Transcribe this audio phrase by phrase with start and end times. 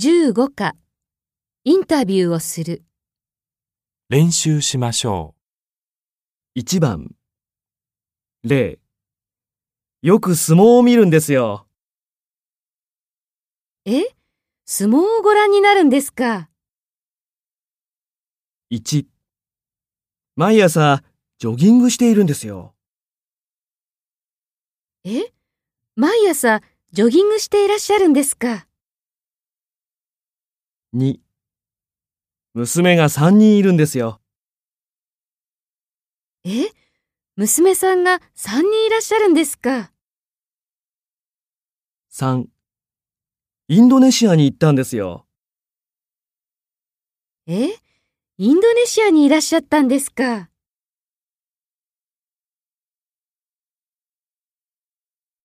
[0.00, 0.76] 15課。
[1.64, 2.84] インタビューをする。
[4.08, 5.34] 練習しましょ
[6.56, 7.16] 1番。
[8.44, 8.78] 例
[10.02, 11.66] よく相撲を見るんですよ。
[13.86, 14.04] え？
[14.66, 16.48] 相撲をご覧になるんですか
[18.70, 19.04] ？1
[20.36, 21.02] 毎朝
[21.40, 22.72] ジョギングしているんですよ。
[25.02, 25.32] え？
[25.96, 26.60] 毎朝
[26.92, 28.67] ジョギングしていらっしゃるんですか？
[30.94, 31.18] 2
[32.54, 34.20] 娘が3人いるんですよ。
[36.44, 36.66] え？
[37.36, 39.92] 娘さんが3人いらっしゃるんですか
[42.10, 42.46] ？3
[43.68, 45.26] インドネシアに行ったんですよ。
[47.46, 47.68] え？
[48.38, 50.48] インドネシアにいらっしゃったんですか？